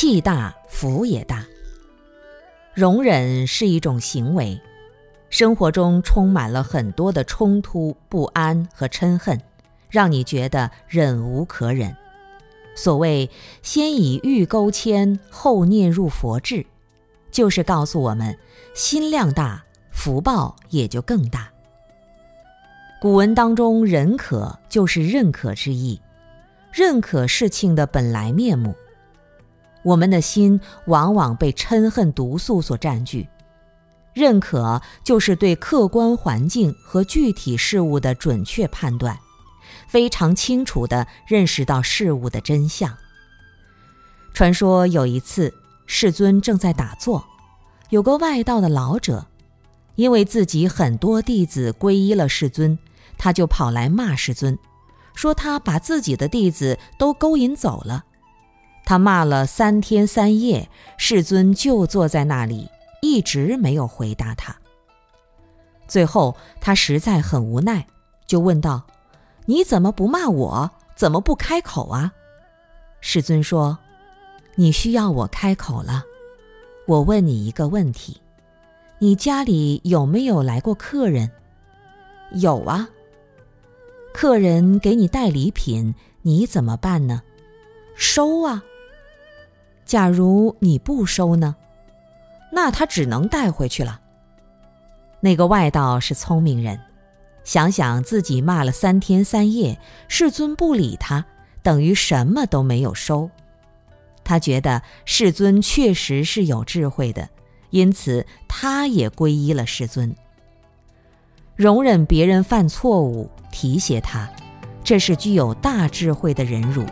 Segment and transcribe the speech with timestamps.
[0.00, 1.44] 气大福也大。
[2.72, 4.60] 容忍是一种行为，
[5.28, 9.36] 生活中充满了很多的冲突、不安和嗔恨，
[9.90, 11.96] 让你觉得忍无可忍。
[12.76, 13.28] 所谓
[13.60, 16.64] “先以欲钩牵，后念入佛智”，
[17.32, 18.38] 就是告诉我们，
[18.74, 21.50] 心量大，福报也就更大。
[23.00, 26.00] 古文当中“忍可”就是认可之意，
[26.70, 28.76] 认可事情的本来面目。
[29.82, 33.28] 我们的心往往被嗔恨毒素所占据，
[34.12, 39.18] 认可就是对客观环境和具体事物的准确判断，
[39.86, 42.96] 非常清楚地认识到事物的真相。
[44.34, 45.54] 传说有一次，
[45.86, 47.24] 世尊正在打坐，
[47.90, 49.26] 有个外道的老者，
[49.94, 52.78] 因为自己很多弟子皈依了世尊，
[53.16, 54.58] 他就跑来骂世尊，
[55.14, 58.04] 说他把自己的弟子都勾引走了。
[58.88, 62.70] 他骂了三天三夜，世尊就坐在那里，
[63.02, 64.56] 一直没有回答他。
[65.86, 67.86] 最后他实在很无奈，
[68.26, 68.86] 就问道
[69.44, 70.70] ：“你怎么不骂我？
[70.96, 72.14] 怎么不开口啊？”
[73.02, 73.78] 世尊说
[74.56, 76.02] ：“你需要我开口了。
[76.86, 78.22] 我问你一个问题：
[79.00, 81.30] 你家里有没有来过客人？
[82.32, 82.88] 有啊。
[84.14, 87.20] 客人给你带礼品，你怎么办呢？
[87.94, 88.64] 收啊。”
[89.88, 91.56] 假如你不收呢，
[92.52, 93.98] 那他只能带回去了。
[95.20, 96.78] 那个外道是聪明人，
[97.42, 101.24] 想想自己骂了三天三夜，世尊不理他，
[101.62, 103.30] 等于什么都没有收。
[104.22, 107.26] 他觉得世尊确实是有智慧的，
[107.70, 110.14] 因此他也皈依了世尊。
[111.56, 114.28] 容忍别人犯错误，提携他，
[114.84, 116.84] 这是具有大智慧的忍辱，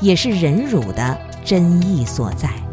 [0.00, 1.31] 也是忍辱的。
[1.44, 2.71] 真意所在。